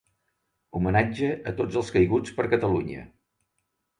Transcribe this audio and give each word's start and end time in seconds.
Homenatge 0.79 1.29
a 1.51 1.51
tots 1.59 1.77
els 1.81 1.93
caiguts 1.97 2.35
per 2.39 2.47
Catalunya. 2.53 3.05